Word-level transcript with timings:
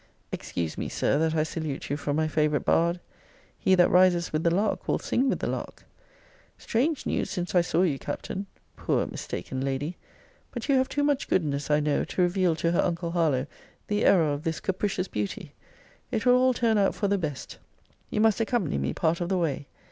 Excuse 0.31 0.79
me, 0.79 0.89
Sir, 0.89 1.19
that 1.19 1.35
I 1.35 1.43
salute 1.43 1.87
you 1.91 1.95
from 1.95 2.15
my 2.15 2.27
favourite 2.27 2.65
bard. 2.65 2.99
He 3.59 3.75
that 3.75 3.91
rises 3.91 4.33
with 4.33 4.41
the 4.41 4.49
lark 4.49 4.87
will 4.87 4.97
sing 4.97 5.29
with 5.29 5.37
the 5.37 5.45
lark. 5.47 5.83
Strange 6.57 7.05
news 7.05 7.29
since 7.29 7.53
I 7.53 7.61
saw 7.61 7.83
you, 7.83 7.99
Captain! 7.99 8.47
Poor 8.75 9.05
mistaken 9.05 9.61
lady! 9.61 9.97
But 10.49 10.67
you 10.67 10.73
have 10.77 10.89
too 10.89 11.03
much 11.03 11.27
goodness, 11.27 11.69
I 11.69 11.81
know, 11.81 12.03
to 12.03 12.21
reveal 12.23 12.55
to 12.55 12.71
her 12.71 12.81
uncle 12.81 13.11
Harlowe 13.11 13.45
the 13.89 14.03
error 14.03 14.33
of 14.33 14.41
this 14.43 14.59
capricious 14.59 15.07
beauty. 15.07 15.53
It 16.09 16.25
will 16.25 16.33
all 16.33 16.55
turn 16.55 16.79
out 16.79 16.95
for 16.95 17.07
the 17.07 17.19
best. 17.19 17.59
You 18.09 18.21
must 18.21 18.39
accompany 18.41 18.79
me 18.79 18.93
part 18.95 19.21
of 19.21 19.29
the 19.29 19.37
way. 19.37 19.67